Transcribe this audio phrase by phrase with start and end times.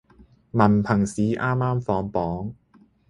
[0.53, 2.55] 文憑試啱啱放榜